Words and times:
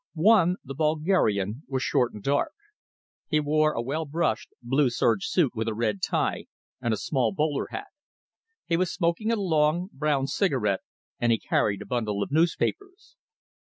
One, 0.15 0.55
the 0.63 0.73
Bulgarian, 0.73 1.61
was 1.67 1.83
short 1.83 2.11
and 2.11 2.23
dark. 2.23 2.53
He 3.27 3.39
wore 3.39 3.73
a 3.73 3.83
well 3.83 4.05
brushed 4.05 4.49
blue 4.63 4.89
serge 4.89 5.27
suit 5.27 5.53
with 5.53 5.67
a 5.67 5.75
red 5.75 6.01
tie, 6.01 6.45
and 6.81 6.91
a 6.91 6.97
small 6.97 7.31
bowler 7.31 7.67
hat. 7.69 7.85
He 8.65 8.77
was 8.77 8.91
smoking 8.91 9.31
a 9.31 9.35
long, 9.35 9.91
brown 9.93 10.25
cigarette 10.25 10.81
and 11.19 11.31
he 11.31 11.37
carried 11.37 11.83
a 11.83 11.85
bundle 11.85 12.23
of 12.23 12.31
newspapers. 12.31 13.15